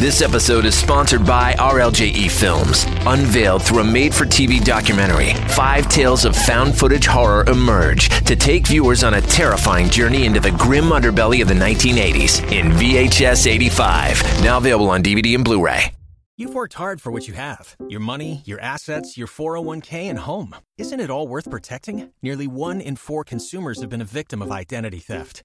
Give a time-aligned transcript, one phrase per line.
[0.00, 2.84] This episode is sponsored by RLJE Films.
[3.06, 8.34] Unveiled through a made for TV documentary, five tales of found footage horror emerge to
[8.34, 13.46] take viewers on a terrifying journey into the grim underbelly of the 1980s in VHS
[13.46, 14.42] 85.
[14.42, 15.92] Now available on DVD and Blu ray.
[16.36, 20.56] You've worked hard for what you have your money, your assets, your 401k, and home.
[20.76, 22.10] Isn't it all worth protecting?
[22.20, 25.44] Nearly one in four consumers have been a victim of identity theft.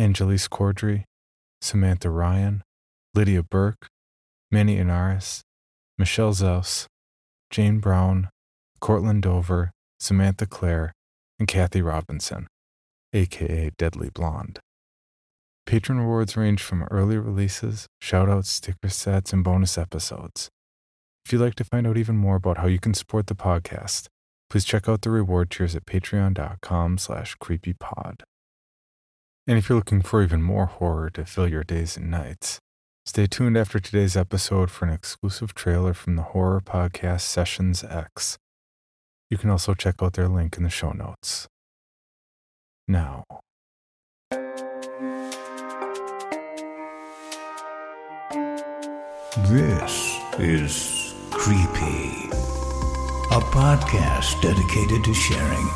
[0.00, 1.04] Angelise Cordry,
[1.60, 2.62] Samantha Ryan,
[3.14, 3.86] Lydia Burke,
[4.50, 5.40] Manny Inaris,
[5.98, 6.86] Michelle Zaus,
[7.50, 8.30] Jane Brown,
[8.80, 10.92] Cortland Dover, Samantha Clare,
[11.38, 12.46] and Kathy Robinson,
[13.12, 14.58] aka Deadly Blonde.
[15.66, 20.48] Patron rewards range from early releases, shoutouts, sticker sets, and bonus episodes.
[21.26, 24.06] If you'd like to find out even more about how you can support the podcast,
[24.48, 28.22] please check out the reward tiers at patreon.com slash creepypod.
[29.50, 32.60] And if you're looking for even more horror to fill your days and nights,
[33.04, 38.38] stay tuned after today's episode for an exclusive trailer from the horror podcast Sessions X.
[39.28, 41.48] You can also check out their link in the show notes.
[42.86, 43.24] Now,
[49.48, 52.30] This is Creepy,
[53.32, 55.66] a podcast dedicated to sharing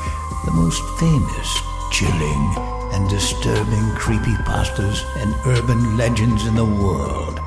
[0.44, 1.58] the most famous,
[1.90, 7.38] chilling, and disturbing creepypastas and urban legends in the world.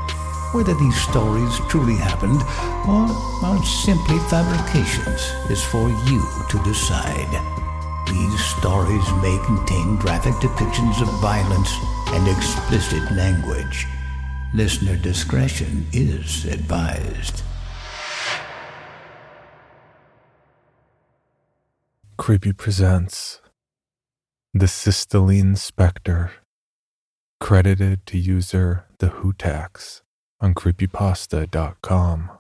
[0.54, 2.42] Whether these stories truly happened
[2.88, 3.06] or
[3.46, 7.34] are simply fabrications is for you to decide.
[8.08, 11.72] These stories may contain graphic depictions of violence
[12.14, 13.86] and explicit language.
[14.54, 17.44] Listener discretion is advised.
[22.16, 23.42] Creepy presents
[24.60, 26.32] The Systelien Spectre,
[27.40, 30.02] credited to user The Hootax
[30.42, 32.32] on creepypasta.com.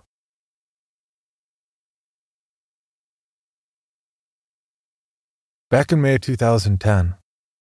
[5.70, 7.14] Back in May of 2010,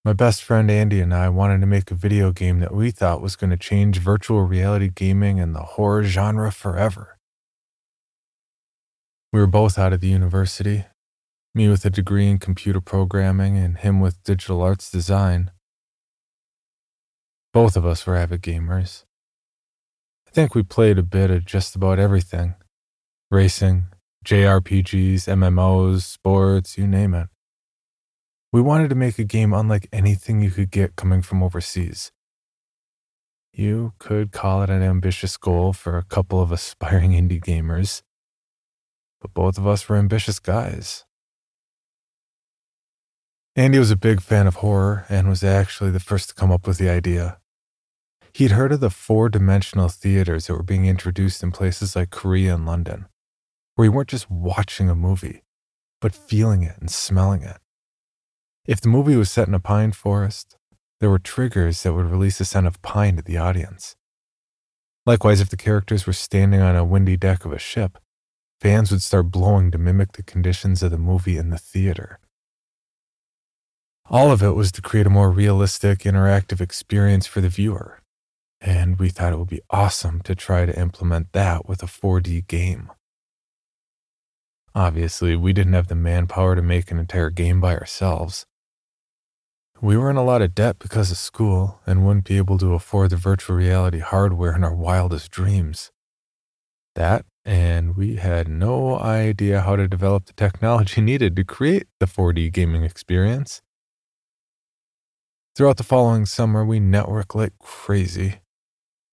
[0.06, 3.20] my best friend Andy and I wanted to make a video game that we thought
[3.20, 7.18] was going to change virtual reality gaming and the horror genre forever.
[9.34, 10.86] We were both out of the university,
[11.56, 15.50] me with a degree in computer programming and him with digital arts design.
[17.54, 19.04] Both of us were avid gamers.
[20.28, 22.54] I think we played a bit of just about everything
[23.30, 23.86] racing,
[24.24, 27.28] JRPGs, MMOs, sports, you name it.
[28.52, 32.12] We wanted to make a game unlike anything you could get coming from overseas.
[33.50, 38.02] You could call it an ambitious goal for a couple of aspiring indie gamers,
[39.22, 41.05] but both of us were ambitious guys.
[43.58, 46.66] Andy was a big fan of horror and was actually the first to come up
[46.66, 47.38] with the idea.
[48.34, 52.54] He'd heard of the four dimensional theaters that were being introduced in places like Korea
[52.54, 53.06] and London,
[53.74, 55.42] where you weren't just watching a movie,
[56.02, 57.56] but feeling it and smelling it.
[58.66, 60.58] If the movie was set in a pine forest,
[61.00, 63.96] there were triggers that would release a scent of pine to the audience.
[65.06, 67.96] Likewise, if the characters were standing on a windy deck of a ship,
[68.60, 72.20] fans would start blowing to mimic the conditions of the movie in the theater.
[74.08, 78.00] All of it was to create a more realistic, interactive experience for the viewer,
[78.60, 82.46] and we thought it would be awesome to try to implement that with a 4D
[82.46, 82.92] game.
[84.76, 88.46] Obviously, we didn't have the manpower to make an entire game by ourselves.
[89.80, 92.74] We were in a lot of debt because of school and wouldn't be able to
[92.74, 95.90] afford the virtual reality hardware in our wildest dreams.
[96.94, 102.06] That, and we had no idea how to develop the technology needed to create the
[102.06, 103.62] 4D gaming experience.
[105.56, 108.40] Throughout the following summer, we networked like crazy,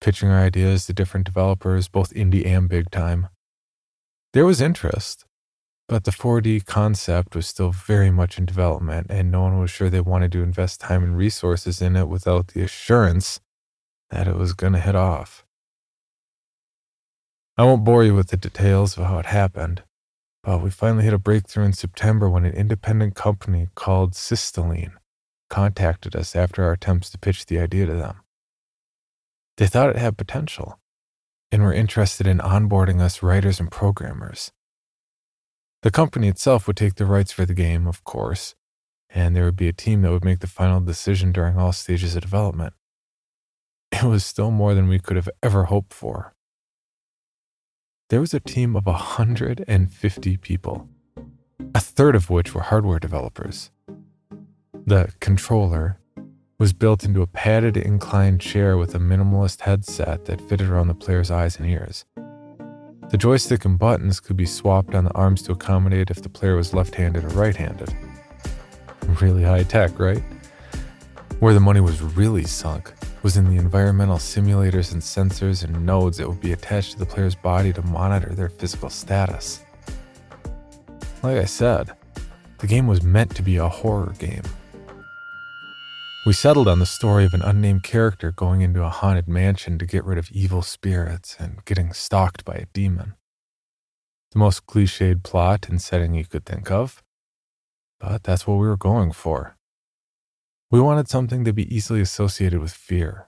[0.02, 3.30] pitching our ideas to different developers, both indie and big time.
[4.34, 5.24] There was interest,
[5.88, 9.90] but the 4D concept was still very much in development, and no one was sure
[9.90, 13.40] they wanted to invest time and resources in it without the assurance
[14.10, 15.46] that it was going to hit off.
[17.58, 19.84] I won't bore you with the details of how it happened,
[20.44, 24.96] but we finally hit a breakthrough in September when an independent company called Systelien
[25.50, 28.22] contacted us after our attempts to pitch the idea to them.
[29.58, 30.80] They thought it had potential,
[31.52, 34.52] and were interested in onboarding us writers and programmers.
[35.84, 38.56] The company itself would take the rights for the game, of course,
[39.10, 42.16] and there would be a team that would make the final decision during all stages
[42.16, 42.74] of development.
[43.92, 46.34] It was still more than we could have ever hoped for.
[48.10, 50.90] There was a team of 150 people,
[51.76, 53.70] a third of which were hardware developers.
[54.86, 55.98] The controller
[56.60, 60.94] was built into a padded inclined chair with a minimalist headset that fitted around the
[60.94, 62.04] player's eyes and ears.
[63.10, 66.58] The joystick and buttons could be swapped on the arms to accommodate if the player
[66.58, 67.96] was left handed or right handed.
[69.22, 70.22] Really high tech, right?
[71.40, 72.92] Where the money was really sunk
[73.22, 77.06] was in the environmental simulators and sensors and nodes that would be attached to the
[77.06, 79.64] player's body to monitor their physical status.
[81.22, 81.94] Like I said,
[82.58, 84.44] the game was meant to be a horror game.
[86.26, 89.86] We settled on the story of an unnamed character going into a haunted mansion to
[89.86, 93.16] get rid of evil spirits and getting stalked by a demon.
[94.32, 97.04] The most cliched plot and setting you could think of,
[98.00, 99.58] but that's what we were going for.
[100.72, 103.28] We wanted something to be easily associated with fear.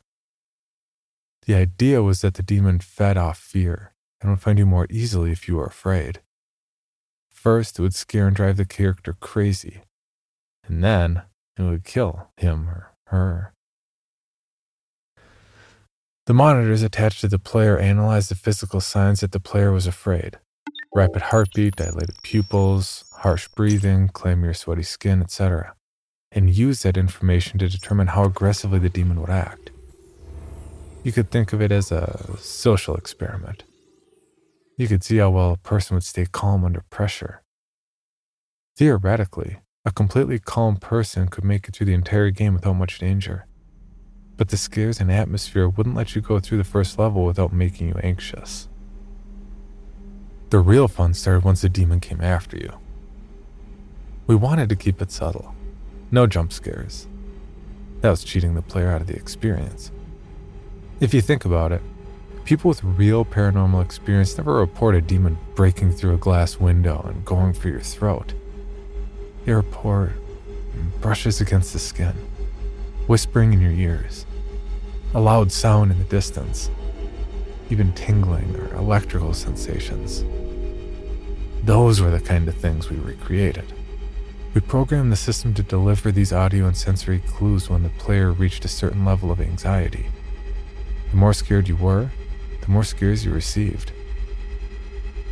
[1.45, 5.33] The idea was that the demon fed off fear and would find you more easily
[5.33, 6.21] if you were afraid.
[7.29, 9.81] First, it would scare and drive the character crazy,
[10.63, 11.23] and then
[11.57, 13.53] it would kill him or her.
[16.25, 20.39] The monitors attached to the player analyzed the physical signs that the player was afraid
[20.95, 25.75] rapid heartbeat, dilated pupils, harsh breathing, clammy or sweaty skin, etc
[26.35, 29.71] and use that information to determine how aggressively the demon would act.
[31.03, 33.63] You could think of it as a social experiment.
[34.77, 37.41] You could see how well a person would stay calm under pressure.
[38.75, 43.45] Theoretically, a completely calm person could make it through the entire game without much danger.
[44.35, 47.89] But the scares and atmosphere wouldn't let you go through the first level without making
[47.89, 48.67] you anxious.
[50.49, 52.73] The real fun started once the demon came after you.
[54.25, 55.53] We wanted to keep it subtle.
[56.11, 57.07] No jump scares.
[58.01, 59.91] That was cheating the player out of the experience.
[60.99, 61.81] If you think about it,
[62.43, 67.23] people with real paranormal experience never report a demon breaking through a glass window and
[67.23, 68.33] going for your throat.
[69.45, 70.11] They report
[71.01, 72.13] brushes against the skin,
[73.05, 74.25] whispering in your ears,
[75.13, 76.71] a loud sound in the distance,
[77.69, 80.23] even tingling or electrical sensations.
[81.63, 83.71] Those were the kind of things we recreated.
[84.55, 88.65] We programmed the system to deliver these audio and sensory clues when the player reached
[88.65, 90.07] a certain level of anxiety.
[91.11, 92.09] The more scared you were,
[92.61, 93.91] the more scares you received.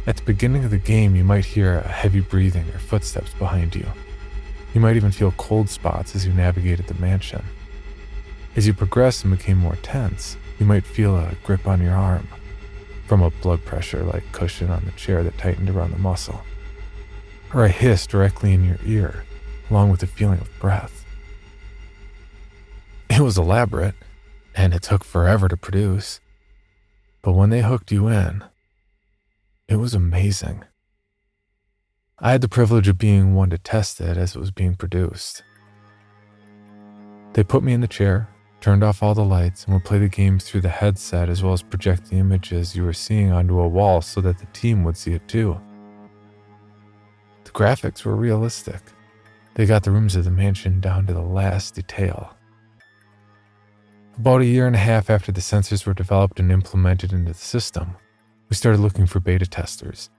[0.05, 3.73] At the beginning of the game, you might hear a heavy breathing or footsteps behind
[3.73, 3.87] you.
[4.73, 7.43] You might even feel cold spots as you navigated the mansion.
[8.55, 12.27] As you progressed and became more tense, you might feel a grip on your arm,
[13.07, 16.43] from a blood pressure like cushion on the chair that tightened around the muscle
[17.53, 19.23] or a hiss directly in your ear,
[19.69, 21.05] along with a feeling of breath.
[23.09, 23.95] It was elaborate,
[24.55, 26.19] and it took forever to produce.
[27.21, 28.43] But when they hooked you in,
[29.67, 30.63] it was amazing.
[32.25, 35.43] I had the privilege of being one to test it as it was being produced.
[37.33, 38.29] They put me in the chair,
[38.61, 41.51] turned off all the lights, and would play the game through the headset as well
[41.51, 44.95] as project the images you were seeing onto a wall so that the team would
[44.95, 45.59] see it too
[47.43, 48.79] The graphics were realistic.
[49.55, 52.37] They got the rooms of the mansion down to the last detail.
[54.17, 57.37] About a year and a half after the sensors were developed and implemented into the
[57.37, 57.97] system,
[58.49, 60.09] we started looking for beta testers.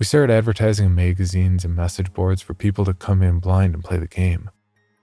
[0.00, 3.84] We started advertising in magazines and message boards for people to come in blind and
[3.84, 4.50] play the game,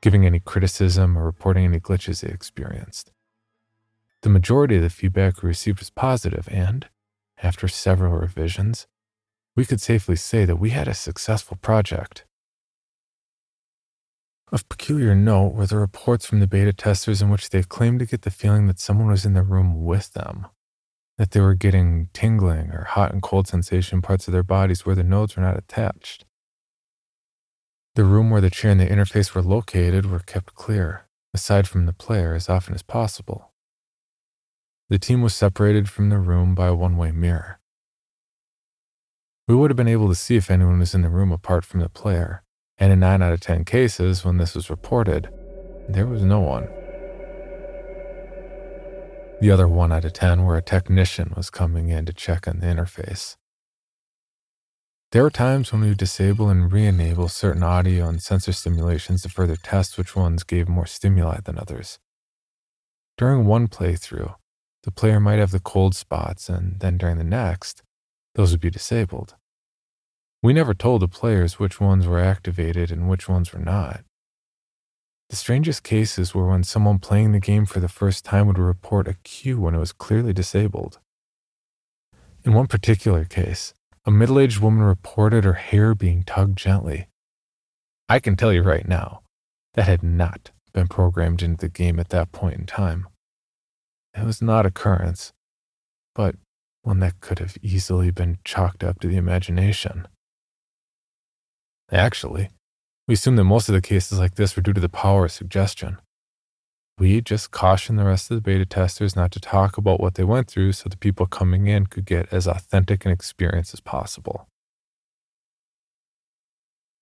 [0.02, 3.12] giving any criticism or reporting any glitches they experienced.
[4.24, 6.88] The majority of the feedback we received was positive, and,
[7.44, 8.88] after several revisions,
[9.56, 12.26] we could safely say that we had a successful project.
[14.52, 18.08] Of peculiar note were the reports from the beta testers in which they claimed to
[18.08, 20.48] get the feeling that someone was in the room with them,
[21.18, 24.96] that they were getting tingling or hot and cold sensation parts of their bodies where
[24.96, 26.26] the nodes were not attached.
[27.96, 31.88] The room where the chair and the interface were located were kept clear, aside from
[31.88, 33.52] the player, as often as possible.
[34.90, 37.60] The team was separated from the room by a one way mirror.
[39.48, 41.80] We would have been able to see if anyone was in the room apart from
[41.80, 42.44] the player,
[42.78, 45.30] and in 9 out of 10 cases, when this was reported,
[45.90, 46.68] there was no one.
[49.40, 52.60] The other 1 out of 10 where a technician was coming in to check on
[52.60, 53.36] the interface.
[55.12, 59.22] There were times when we would disable and re enable certain audio and sensor stimulations
[59.22, 62.00] to further test which ones gave more stimuli than others.
[63.16, 64.34] During one playthrough,
[64.82, 67.84] the player might have the cold spots, and then during the next,
[68.34, 69.36] those would be disabled.
[70.42, 74.04] We never told the players which ones were activated and which ones were not.
[75.30, 79.08] The strangest cases were when someone playing the game for the first time would report
[79.08, 81.00] a cue when it was clearly disabled.
[82.44, 83.74] In one particular case,
[84.06, 87.10] a middle aged woman reported her hair being tugged gently.
[88.08, 89.22] I can tell you right now,
[89.74, 93.08] that had not been programmed into the game at that point in time.
[94.16, 95.34] It was not occurrence,
[96.16, 96.36] but
[96.84, 100.08] one that could have easily been chalked up to the imagination.
[101.92, 102.50] Actually,
[103.08, 105.32] we assume that most of the cases like this were due to the power of
[105.32, 105.98] suggestion.
[107.00, 110.24] We just cautioned the rest of the beta testers not to talk about what they
[110.24, 114.48] went through so the people coming in could get as authentic an experience as possible.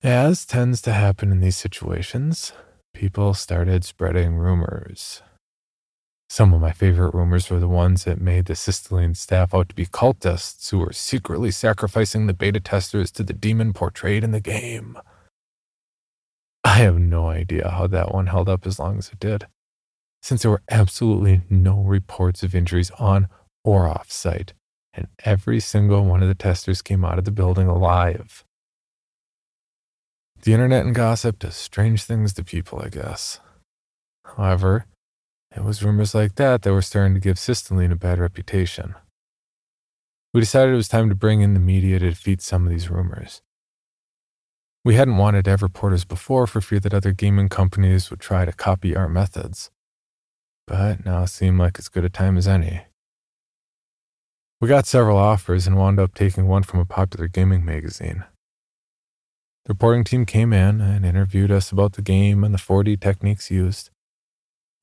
[0.03, 2.51] As tends to happen in these situations,
[2.93, 5.23] people started spreading rumors.
[6.29, 9.75] Some of my favorite rumors were the ones that made the Systelien staff out to
[9.75, 14.41] be cultists who were secretly sacrificing the beta testers to the demon portrayed in the
[14.41, 14.97] game.
[16.75, 19.45] I have no idea how that one held up as long as it did,
[20.23, 23.29] since there were absolutely no reports of injuries on
[23.63, 24.53] or off site,
[24.91, 28.43] and every single one of the testers came out of the building alive.
[30.41, 33.39] The internet and gossip does strange things to people, I guess.
[34.25, 34.87] However,
[35.55, 38.95] it was rumors like that that were starting to give Systelien a bad reputation.
[40.33, 42.89] We decided it was time to bring in the media to defeat some of these
[42.89, 43.43] rumors.
[44.85, 48.45] We hadn't wanted to have reporters before for fear that other gaming companies would try
[48.45, 49.71] to copy our methods.
[50.67, 52.83] But now it seemed like as good a time as any.
[54.61, 58.25] We got several offers and wound up taking one from a popular gaming magazine.
[59.65, 63.49] The reporting team came in and interviewed us about the game and the 4D techniques
[63.49, 63.89] used.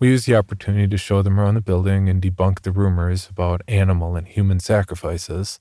[0.01, 3.63] We used the opportunity to show them around the building and debunk the rumors about
[3.69, 5.61] animal and human sacrifices.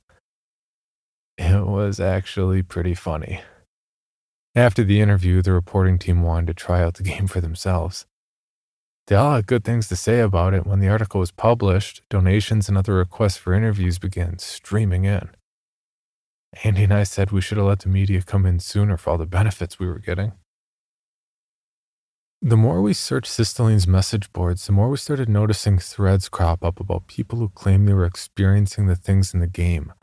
[1.38, 3.41] It was actually pretty funny.
[4.53, 8.05] After the interview, the reporting team wanted to try out the game for themselves.
[9.08, 10.65] They all had good things to say about it.
[10.65, 15.29] When the article was published, donations and other requests for interviews began streaming in.
[16.63, 19.17] Andy and I said we should have let the media come in sooner for all
[19.17, 20.34] the benefits we were getting.
[22.41, 26.79] The more we searched Systelien's message boards, the more we started noticing threads crop up
[26.79, 29.93] about people who claimed they were experiencing the things in the game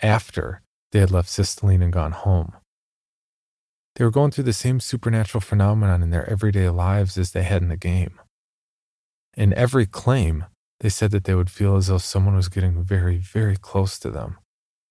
[0.00, 2.54] after they had left Systelien and gone home.
[3.94, 7.62] They were going through the same supernatural phenomenon in their everyday lives as they had
[7.62, 8.18] in the game.
[9.36, 10.46] In every claim,
[10.80, 14.10] they said that they would feel as though someone was getting very, very close to
[14.10, 14.38] them,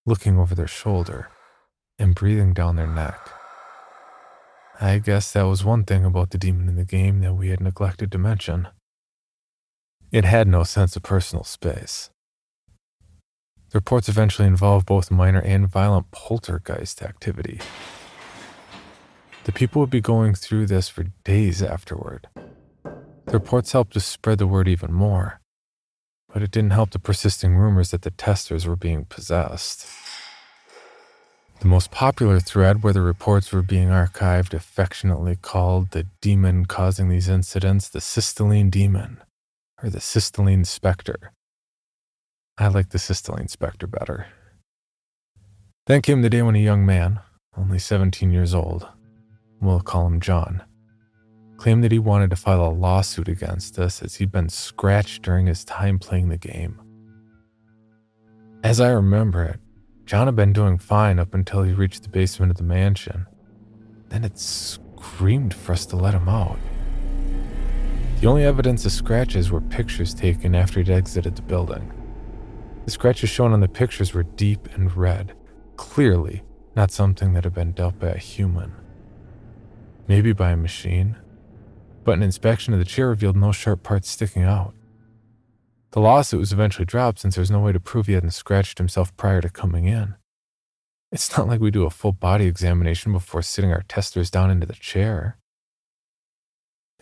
[0.05, 1.29] looking over their shoulder
[1.99, 3.29] and breathing down their neck.
[4.79, 7.59] I guess that was one thing about the demon in the game that we had
[7.59, 8.67] neglected to mention.
[10.11, 12.09] It had no sense of personal space.
[13.69, 17.59] The reports eventually involved both minor and violent poltergeist activity.
[19.43, 22.27] The people would be going through this for days afterward.
[22.83, 25.41] The reports helped to spread the word even more,
[26.31, 29.87] but it didn't help the persisting rumors that the testers were being possessed.
[31.59, 37.09] The most popular thread where the reports were being archived, affectionately called the demon causing
[37.09, 39.21] these incidents the Systelien demon,
[39.81, 41.31] or the Systelien specter.
[42.57, 44.27] I like the Systelien specter better.
[45.87, 47.19] Then came the day when a young man,
[47.57, 48.87] only 17 years old,
[49.61, 50.63] we'll call him John,
[51.57, 55.45] claimed that he wanted to file a lawsuit against us as he'd been scratched during
[55.45, 56.81] his time playing the game.
[58.63, 59.59] As I remember it,
[60.05, 63.27] John had been doing fine up until he reached the basement of the mansion.
[64.09, 66.59] Then it screamed for us to let him out.
[68.19, 71.91] The only evidence of scratches were pictures taken after he'd exited the building.
[72.85, 75.33] The scratches shown on the pictures were deep and red,
[75.75, 76.43] clearly
[76.75, 78.73] not something that had been dealt by a human
[80.07, 81.17] maybe by a machine,
[82.03, 84.73] but an inspection of the chair revealed no sharp parts sticking out.
[85.91, 88.77] The lawsuit was eventually dropped since there was no way to prove he hadn't scratched
[88.77, 90.15] himself prior to coming in.
[91.11, 94.65] It's not like we do a full body examination before sitting our testers down into
[94.65, 95.37] the chair.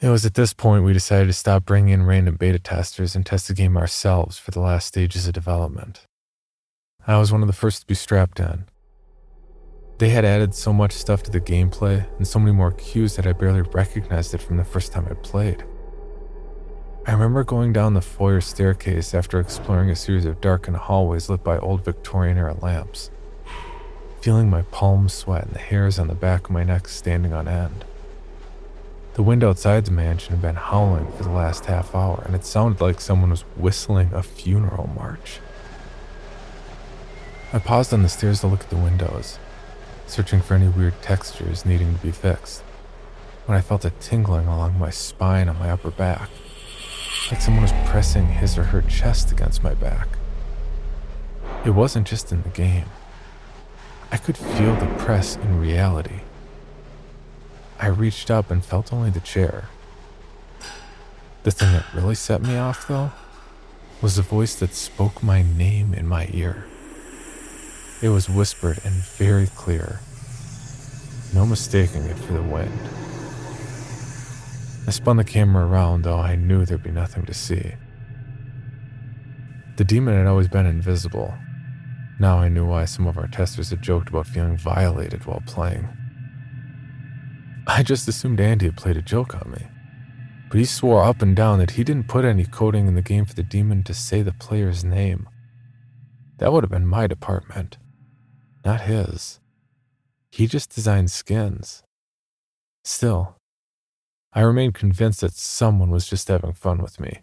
[0.02, 3.26] It was at this point we decided to stop bringing in random beta testers and
[3.26, 6.02] test the game ourselves for the last stages of development.
[7.06, 8.66] I was one of the first to be strapped in,
[10.00, 13.28] they had added so much stuff to the gameplay and so many more cues that
[13.28, 15.66] I barely recognized it from the first time I played.
[17.06, 21.44] I remember going down the foyer staircase after exploring a series of darkened hallways lit
[21.44, 23.12] by old Victorian era lamps,
[24.22, 27.50] feeling my palms sweat and the hairs on the back of my neck standing on
[27.50, 27.84] end.
[29.16, 32.46] The wind outside the mansion had been howling for the last half hour, and it
[32.46, 35.40] sounded like someone was whistling a funeral march.
[37.52, 39.40] I paused on the stairs to look at the windows,
[40.10, 42.62] searching for any weird textures needing to be fixed,
[43.46, 46.30] when I felt a tingling along my spine on my upper back,
[47.32, 50.08] like someone was pressing his or her chest against my back.
[51.66, 52.86] It wasn't just in the game.
[54.12, 56.22] I could feel the press in reality.
[57.80, 59.70] I reached up and felt only the chair.
[61.44, 63.12] The thing that really set me off, though,
[64.02, 66.66] was the voice that spoke my name in my ear.
[68.02, 70.00] It was whispered and very clear.
[71.34, 72.80] No mistaking it for the wind.
[74.88, 77.74] I spun the camera around, though I knew there'd be nothing to see.
[79.76, 81.34] The demon had always been invisible.
[82.22, 85.90] Now I knew why some of our testers had joked about feeling violated while playing.
[87.68, 89.68] I just assumed Andy had played a joke on me.
[90.50, 93.26] But he swore up and down that he didn't put any coding in the game
[93.26, 95.28] for the demon to say the player's name.
[96.38, 97.78] That would have been my department
[98.66, 99.40] not his.
[100.32, 101.84] He just designed skins.
[102.84, 103.36] Still,
[104.34, 107.22] I remained convinced that someone was just having fun with me.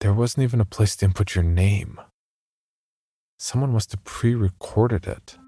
[0.00, 2.00] There wasn't even a place to input your name.
[3.38, 5.38] Someone must have pre recorded it.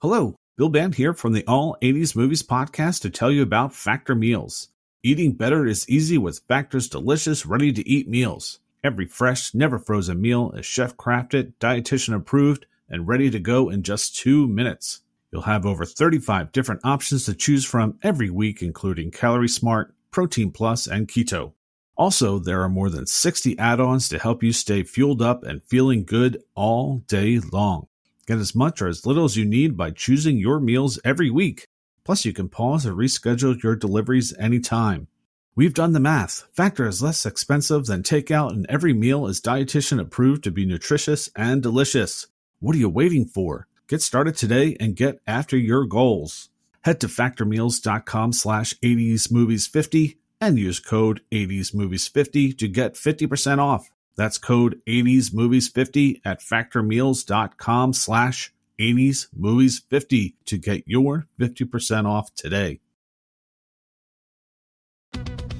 [0.00, 4.14] Hello, Bill Band here from the All 80s Movies podcast to tell you about Factor
[4.14, 4.68] Meals.
[5.02, 8.60] Eating better is easy with Factor's delicious, ready to eat meals.
[8.84, 13.82] Every fresh, never frozen meal is chef crafted, dietitian approved, and ready to go in
[13.82, 15.00] just two minutes.
[15.32, 20.50] You'll have over 35 different options to choose from every week, including Calorie Smart, Protein
[20.50, 21.54] Plus, and Keto.
[21.96, 25.64] Also, there are more than 60 add ons to help you stay fueled up and
[25.64, 27.86] feeling good all day long.
[28.26, 31.68] Get as much or as little as you need by choosing your meals every week.
[32.04, 35.08] Plus, you can pause or reschedule your deliveries anytime.
[35.56, 36.48] We've done the math.
[36.52, 41.30] Factor is less expensive than takeout, and every meal is dietitian approved to be nutritious
[41.36, 42.26] and delicious.
[42.58, 43.68] What are you waiting for?
[43.86, 46.48] Get started today and get after your goals.
[46.80, 53.90] Head to factormeals.com slash 80smovies50 and use code 80smovies50 to get 50% off.
[54.16, 62.80] That's code 80smovies50 at factormeals.com slash 80smovies50 to get your 50% off today.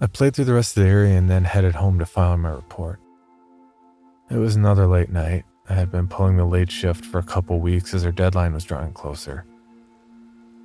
[0.00, 2.50] I played through the rest of the area and then headed home to file my
[2.50, 3.00] report.
[4.30, 5.44] It was another late night.
[5.68, 8.62] I had been pulling the late shift for a couple weeks as our deadline was
[8.62, 9.44] drawing closer.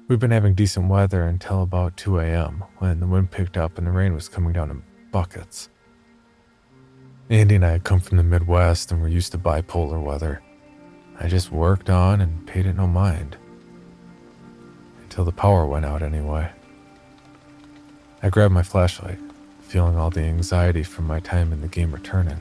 [0.08, 2.64] We'd been having decent weather until about 2 a.m.
[2.78, 5.70] when the wind picked up and the rain was coming down in buckets.
[7.30, 10.44] Andy and I had come from the Midwest and were used to bipolar weather.
[11.20, 13.38] I just worked on and paid it no mind.
[15.02, 16.52] Until the power went out, anyway.
[18.22, 19.20] I grabbed my flashlight,
[19.74, 22.38] feeling all the anxiety from my time in the game returning.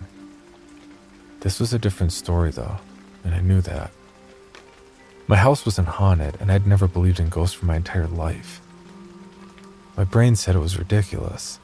[1.41, 2.77] This was a different story, though,
[3.25, 3.91] and I knew that.
[5.27, 8.61] My house wasn't haunted, and I'd never believed in ghosts for my entire life.
[9.97, 11.59] My brain said it was ridiculous,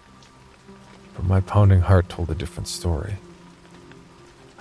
[1.15, 3.17] but my pounding heart told a different story.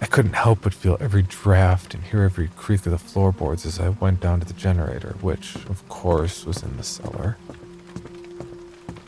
[0.02, 3.80] I couldn't help but feel every draft and hear every creak of the floorboards as
[3.80, 7.38] I went down to the generator, which, of course, was in the cellar.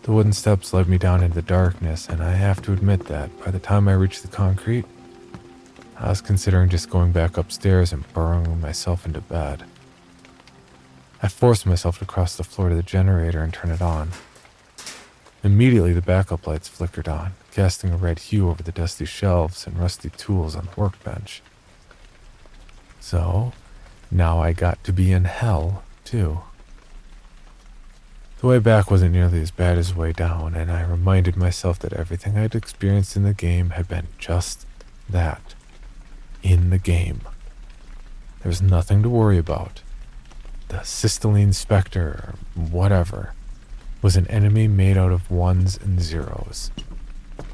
[0.09, 3.29] The wooden steps led me down into the darkness, and I have to admit that
[3.45, 4.85] by the time I reached the concrete,
[5.99, 9.65] I was considering just going back upstairs and burrowing myself into bed.
[11.21, 14.09] I forced myself to cross the floor to the generator and turn it on.
[15.43, 19.77] Immediately, the backup lights flickered on, casting a red hue over the dusty shelves and
[19.77, 21.43] rusty tools on the workbench.
[22.99, 23.53] So,
[24.09, 26.39] now I got to be in hell, too.
[28.39, 31.77] The way back wasn't nearly as bad as the way down, and I reminded myself
[31.79, 34.65] that everything I'd experienced in the game had been just
[35.09, 35.55] that.
[36.41, 37.19] In the game.
[38.41, 39.81] There was nothing to worry about.
[40.69, 43.33] The Systelien Spectre, or whatever,
[44.01, 46.71] was an enemy made out of ones and zeros.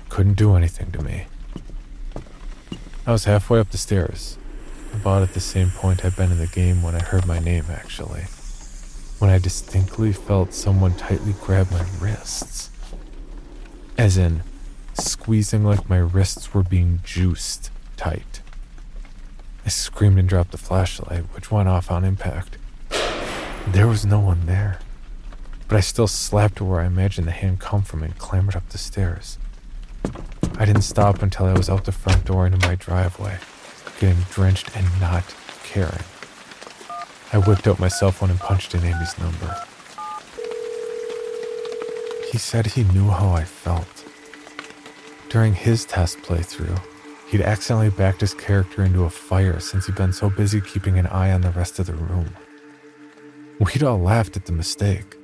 [0.10, 1.26] Couldn't do anything to me.
[3.08, 4.38] I was halfway up the stairs,
[4.94, 7.66] About at the same point I'd been in the game when I heard my name,
[7.72, 8.26] actually.
[9.20, 12.70] When I distinctly felt someone tightly grab my wrists.
[13.98, 14.44] As in,
[14.94, 18.42] squeezing like my wrists were being juiced tight.
[19.66, 22.58] I screamed and dropped the flashlight, which went off on impact.
[23.68, 24.80] There was no one there,
[25.68, 28.78] but I still slapped where I imagined the hand come from and clambered up the
[28.78, 29.40] stairs.
[30.58, 33.40] I didn't stop until I was out the front door into my driveway,
[34.00, 35.24] getting drenched and not
[35.64, 36.04] caring.
[37.36, 39.54] I whipped out my cell phone and punched in Andy's number.
[42.32, 44.06] He said he knew how I felt.
[45.28, 46.82] During his test playthrough,
[47.28, 51.08] he'd accidentally backed his character into a fire since he'd been so busy keeping an
[51.08, 52.30] eye on the rest of the room.
[53.60, 55.18] We'd all laughed at the mistake.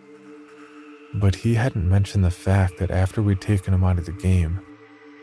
[1.14, 4.60] But he hadn't mentioned the fact that after we'd taken him out of the game,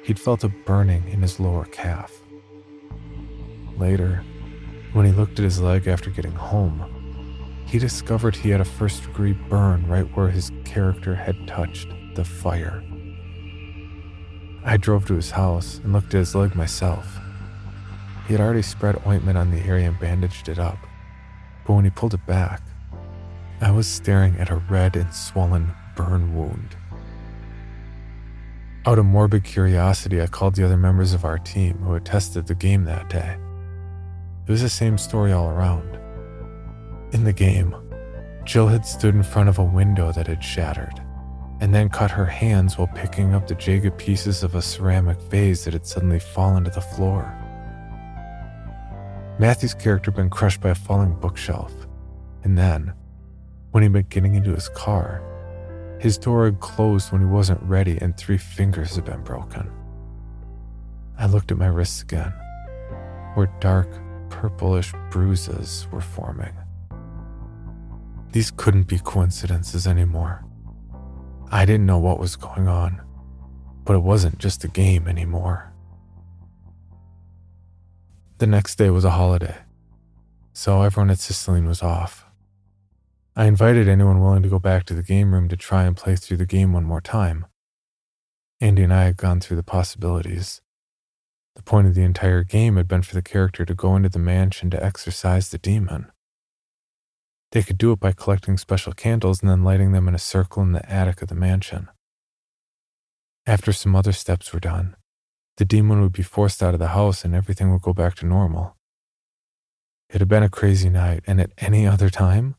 [0.05, 2.23] he'd felt a burning in his lower calf.
[3.77, 4.25] Later,
[4.93, 6.99] when he looked at his leg after getting home,
[7.67, 12.25] he discovered he had a first degree burn right where his character had touched the
[12.25, 12.83] fire.
[14.65, 17.19] I drove to his house and looked at his leg myself.
[18.27, 20.79] He had already spread ointment on the area and bandaged it up,
[21.67, 22.63] but when he pulled it back,
[23.61, 26.77] I was staring at a red and swollen burn wound.
[28.87, 32.47] Out of morbid curiosity, I called the other members of our team who had tested
[32.47, 33.37] the game that day.
[34.49, 35.99] It was the same story all around.
[37.13, 37.77] In the game,
[38.45, 41.03] Jill had stood in front of a window that had shattered,
[41.61, 45.65] and then cut her hands while picking up the jagged pieces of a ceramic vase
[45.65, 47.31] that had suddenly fallen to the floor.
[49.39, 51.75] Matthew's character had been crushed by a falling bookshelf,
[52.43, 52.95] and then,
[53.73, 55.23] when he'd been getting into his car,
[56.01, 59.71] his door had closed when he wasn't ready and three fingers had been broken.
[61.19, 62.33] I looked at my wrists again,
[63.35, 63.89] where dark,
[64.31, 66.53] purplish bruises were forming.
[68.33, 70.45] These couldn't be coincidences anymore.
[71.51, 73.01] I didn't know what was going on,
[73.85, 75.73] but it wasn't just a game anymore.
[78.39, 79.57] The next day was a holiday,
[80.53, 82.27] so everyone at Systelien was off.
[83.35, 86.17] I invited anyone willing to go back to the game room to try and play
[86.17, 87.47] through the game one more time.
[88.61, 90.61] Andy and I had gone through the possibilities.
[91.59, 94.21] The point of the entire game had been for the character to go into the
[94.21, 96.13] mansion to exorcise the demon.
[97.51, 100.63] They could do it by collecting special candles and then lighting them in a circle
[100.63, 101.89] in the attic of the mansion.
[103.45, 104.95] After some other steps were done,
[105.57, 108.27] the demon would be forced out of the house and everything would go back to
[108.27, 108.77] normal.
[110.09, 112.55] It had been a crazy night, and at any other time,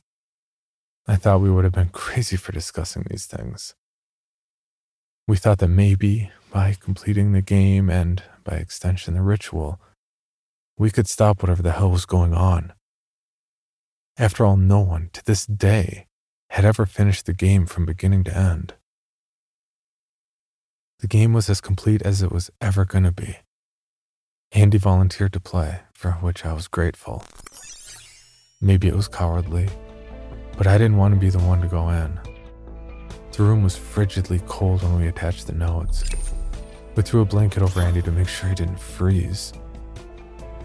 [1.07, 3.75] I thought we would have been crazy for discussing these things.
[5.25, 9.79] We thought that maybe, by completing the game and, by extension, the ritual,
[10.77, 12.73] we could stop whatever the hell was going on.
[14.17, 16.07] After all, no one, to this day,
[16.49, 18.73] had ever finished the game from beginning to end.
[20.99, 23.37] The game was as complete as it was ever going to be.
[24.51, 27.23] Andy volunteered to play, for which I was grateful.
[28.59, 29.69] Maybe it was cowardly,
[30.57, 32.19] but I didn't want to be the one to go in.
[33.31, 36.03] The room was frigidly cold when we attached the notes.
[36.99, 39.53] We threw a blanket over Andy to make sure he didn't freeze.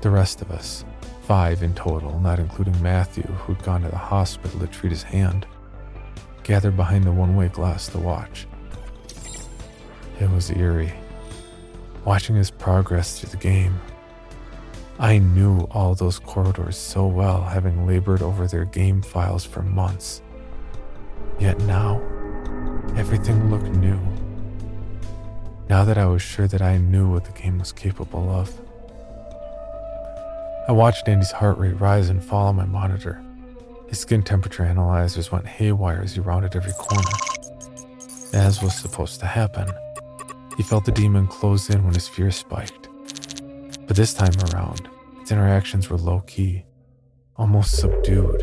[0.01, 0.85] The rest of us,
[1.29, 5.47] five in total, not including Matthew, who'd gone to the hospital to treat his hand,
[6.43, 8.49] gathered behind the one way glass to watch.
[10.19, 10.93] It was eerie,
[12.05, 13.81] watching his progress through the game
[14.99, 20.21] I knew all those corridors so well, having labored over their game files for months.
[21.39, 22.03] Yet now,
[22.97, 24.01] everything looked new.
[25.69, 28.53] Now that I was sure that I knew what the game was capable of.
[30.69, 33.23] I watched Andy's heart rate rise and fall on my monitor.
[33.89, 37.11] His skin temperature analyzers went haywire as he rounded every corner.
[38.35, 39.69] As was supposed to happen,
[40.57, 42.89] he felt the demon close in when his fear spiked.
[43.87, 44.89] But this time around,
[45.21, 46.65] its interactions were low key,
[47.37, 48.43] almost subdued.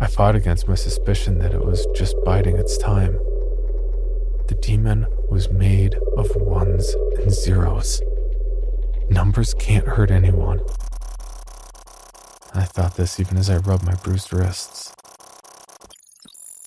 [0.00, 3.18] I fought against my suspicion that it was just biding its time.
[4.46, 8.02] The demon was made of ones and zeros.
[9.08, 10.60] Numbers can't hurt anyone.
[12.52, 14.94] I thought this even as I rubbed my bruised wrists.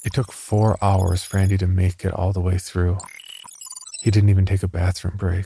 [0.03, 2.97] It took four hours for Andy to make it all the way through.
[4.01, 5.45] He didn't even take a bathroom break.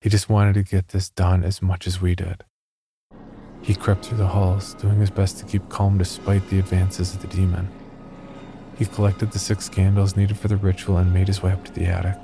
[0.00, 2.44] He just wanted to get this done as much as we did.
[3.62, 7.22] He crept through the halls, doing his best to keep calm despite the advances of
[7.22, 7.68] the demon.
[8.78, 11.72] He collected the six candles needed for the ritual and made his way up to
[11.72, 12.16] the attic.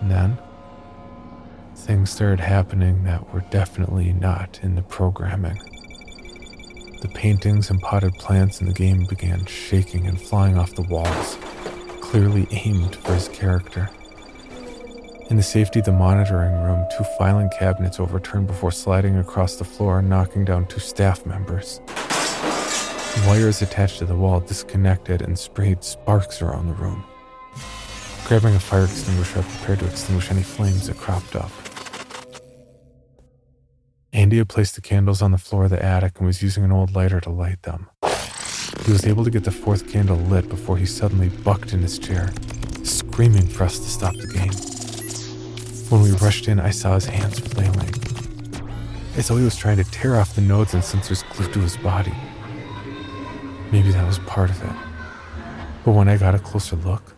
[0.00, 0.38] And then,
[1.74, 5.58] things started happening that were definitely not in the programming.
[7.00, 11.36] The paintings and potted plants in the game began shaking and flying off the walls,
[12.00, 13.90] clearly aimed for his character.
[15.30, 19.64] In the safety of the monitoring room, two filing cabinets overturned before sliding across the
[19.64, 21.80] floor and knocking down two staff members.
[23.26, 27.04] Wires attached to the wall disconnected and sprayed sparks around the room.
[28.24, 31.50] Grabbing a fire extinguisher, I prepared to extinguish any flames that cropped up.
[34.12, 36.72] Andy had placed the candles on the floor of the attic and was using an
[36.72, 37.88] old lighter to light them.
[38.84, 41.98] He was able to get the fourth candle lit before he suddenly bucked in his
[41.98, 42.30] chair,
[42.82, 44.52] screaming for us to stop the game.
[45.90, 47.94] When we rushed in, I saw his hands flailing,
[49.16, 51.76] as though he was trying to tear off the nodes and sensors glued to his
[51.76, 52.14] body.
[53.72, 54.72] Maybe that was part of it.
[55.84, 57.14] But when I got a closer look,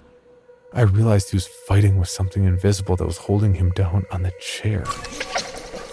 [0.74, 4.32] I realized he was fighting with something invisible that was holding him down on the
[4.40, 4.84] chair.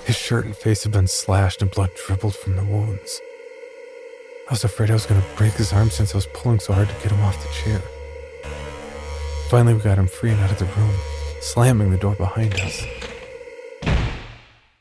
[0.05, 3.21] His shirt and face had been slashed and blood dribbled from the wounds.
[4.49, 6.73] I was afraid I was going to break his arm since I was pulling so
[6.73, 7.81] hard to get him off the chair.
[9.49, 10.95] Finally, we got him free and out of the room,
[11.41, 12.83] slamming the door behind us.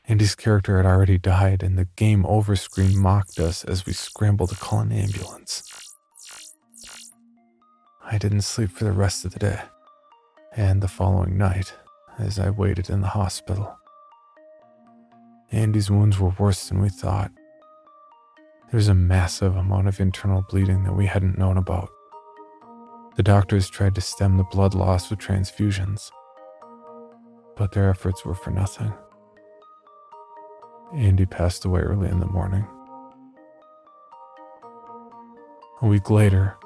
[0.09, 4.49] Andy's character had already died, and the game over screen mocked us as we scrambled
[4.49, 5.61] to call an ambulance.
[8.03, 9.59] I didn't sleep for the rest of the day,
[10.55, 11.75] and the following night
[12.17, 13.77] as I waited in the hospital.
[15.51, 17.31] Andy's wounds were worse than we thought.
[18.71, 21.91] There was a massive amount of internal bleeding that we hadn't known about.
[23.15, 26.09] The doctors tried to stem the blood loss with transfusions,
[27.55, 28.91] but their efforts were for nothing.
[30.93, 32.67] Andy passed away early in the morning.
[35.81, 36.57] A week later,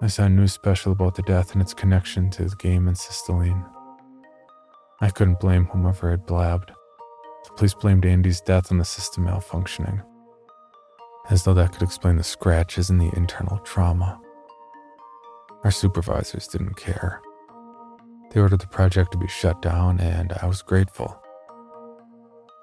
[0.00, 2.96] I saw a news special about the death and its connection to the game and
[2.96, 3.64] Systelien.
[5.00, 6.72] I couldn't blame whomever had blabbed.
[7.44, 10.02] The police blamed Andy's death on the system malfunctioning,
[11.30, 14.20] as though that could explain the scratches and the internal trauma.
[15.64, 17.20] Our supervisors didn't care.
[18.30, 21.22] They ordered the project to be shut down, and I was grateful.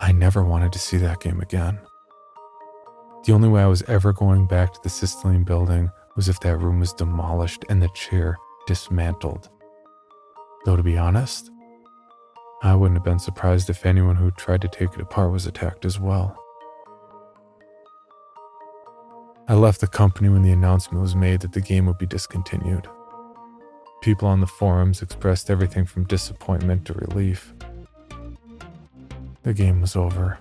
[0.04, 1.80] I never wanted to see that game again.
[3.24, 6.58] The only way I was ever going back to the Systelien building was if that
[6.58, 8.38] room was demolished and the chair
[8.68, 9.50] dismantled.
[10.66, 11.50] Though, to be honest,
[12.64, 15.86] I wouldn't have been surprised if anyone who tried to take it apart was attacked
[15.86, 16.38] as well.
[19.48, 22.90] I left the company when the announcement was made that the game would be discontinued.
[24.02, 27.54] People on the forums expressed everything from disappointment to relief.
[29.44, 30.40] The game was over.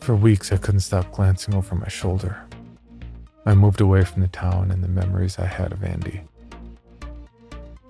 [0.00, 2.44] For weeks, I couldn't stop glancing over my shoulder.
[3.46, 6.20] I moved away from the town and the memories I had of Andy.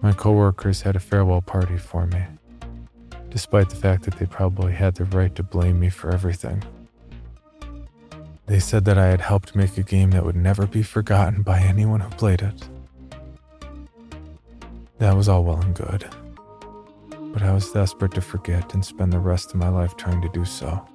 [0.01, 2.23] My coworkers had a farewell party for me,
[3.31, 6.63] despite the fact that they probably had the right to blame me for everything.
[8.47, 11.61] They said that I had helped make a game that would never be forgotten by
[11.61, 12.69] anyone who played it.
[14.99, 16.07] That was all well and good,
[17.35, 20.29] but I was desperate to forget and spend the rest of my life trying to
[20.29, 20.87] do so.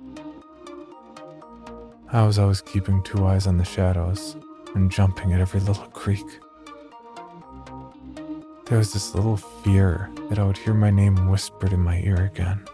[2.14, 4.38] I was always keeping two eyes on the shadows
[4.74, 6.26] and jumping at every little creak.
[8.68, 12.32] There was this little fear that I would hear my name whispered in my ear
[12.34, 12.66] again,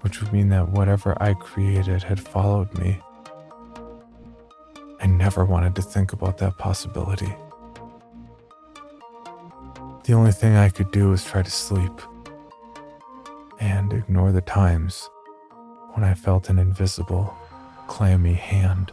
[0.00, 2.98] which would mean that whatever I created had followed me.
[5.00, 7.34] I never wanted to think about that possibility.
[10.04, 11.92] The only thing I could do was try to sleep
[13.60, 15.08] and ignore the times
[15.94, 17.36] when I felt an invisible,
[17.86, 18.92] clammy hand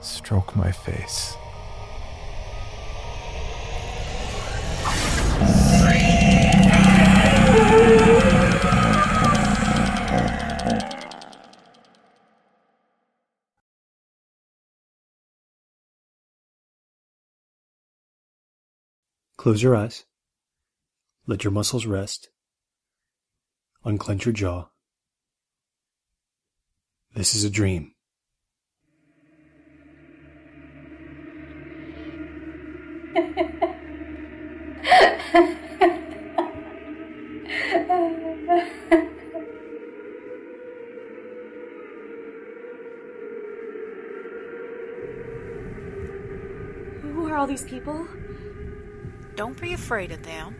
[0.00, 1.36] stroke my face.
[19.36, 20.04] Close your eyes.
[21.26, 22.28] Let your muscles rest.
[23.82, 24.66] Unclench your jaw.
[27.14, 27.94] This is a dream.
[47.02, 48.06] Who are all these people?
[49.36, 50.54] Don't be afraid of them.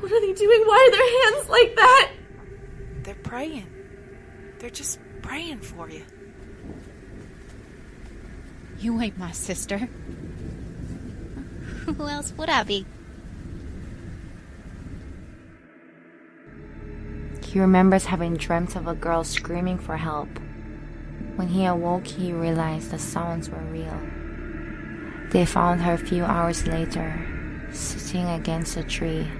[0.00, 0.62] What are they doing?
[0.66, 2.12] Why are their hands like that?
[3.06, 3.70] They're praying.
[4.58, 6.02] They're just praying for you.
[8.80, 9.78] You ain't my sister.
[11.86, 12.84] Who else would I be?
[17.44, 20.28] He remembers having dreamt of a girl screaming for help.
[21.36, 24.00] When he awoke, he realized the sounds were real.
[25.30, 27.24] They found her a few hours later,
[27.70, 29.30] sitting against a tree.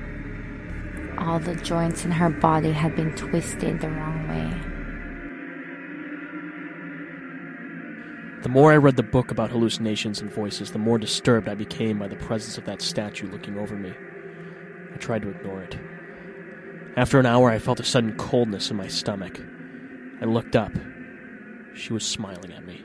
[1.18, 4.76] All the joints in her body had been twisted the wrong way.
[8.42, 11.98] The more I read the book about hallucinations and voices, the more disturbed I became
[11.98, 13.92] by the presence of that statue looking over me.
[14.94, 15.78] I tried to ignore it.
[16.96, 19.40] After an hour, I felt a sudden coldness in my stomach.
[20.20, 20.72] I looked up.
[21.74, 22.84] She was smiling at me.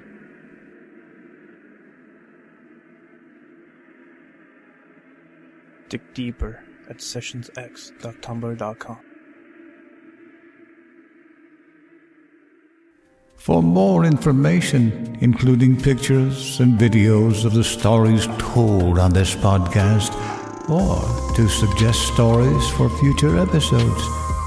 [5.90, 9.00] Dig deeper at sessionsx.tumblr.com.
[13.38, 20.14] For more information, including pictures and videos of the stories told on this podcast,
[20.70, 21.02] or
[21.36, 24.04] to suggest stories for future episodes,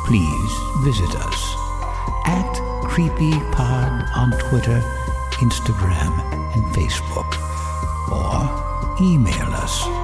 [0.07, 0.53] please
[0.85, 1.55] visit us
[2.27, 2.53] at
[2.93, 4.83] CreepyPod on Twitter,
[5.43, 6.13] Instagram,
[6.55, 7.35] and Facebook,
[8.13, 8.49] or
[9.03, 10.04] email us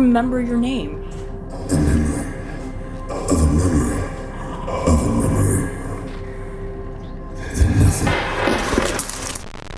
[0.00, 1.04] remember your name?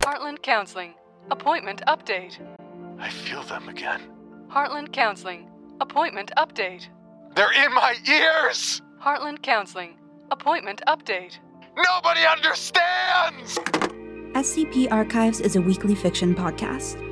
[0.03, 0.95] Heartland Counseling.
[1.31, 2.39] Appointment update.
[2.99, 4.01] I feel them again.
[4.49, 5.49] Heartland Counseling.
[5.81, 6.87] Appointment update.
[7.35, 8.83] They're in my ears!
[9.03, 9.97] Heartland Counseling.
[10.31, 11.39] Appointment update.
[11.77, 13.59] Nobody understands!
[14.35, 17.12] SCP Archives is a weekly fiction podcast.